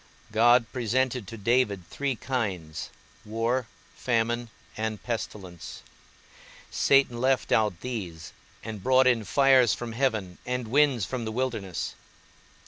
God 0.31 0.65
presented 0.73 1.27
to 1.27 1.37
David 1.37 1.87
three 1.87 2.15
kinds, 2.15 2.89
war, 3.23 3.67
famine 3.95 4.49
and 4.75 4.97
pestilence; 5.03 5.83
Satan 6.71 7.21
left 7.21 7.51
out 7.51 7.81
these, 7.81 8.33
and 8.63 8.81
brought 8.81 9.05
in 9.05 9.23
fires 9.25 9.75
from 9.75 9.91
heaven 9.91 10.39
and 10.43 10.69
winds 10.69 11.05
from 11.05 11.23
the 11.23 11.31
wilderness. 11.31 11.93